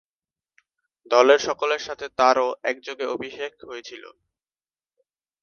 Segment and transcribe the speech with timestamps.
[1.11, 4.03] দলের সকলের সাথে তারও একযোগে অভিষেক হয়েছিল।